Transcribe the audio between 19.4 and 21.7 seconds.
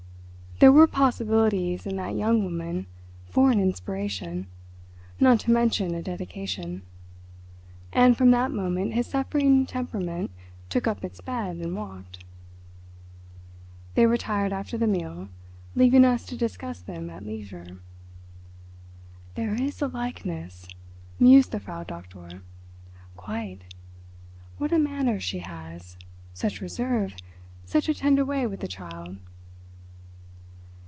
is a likeness," mused the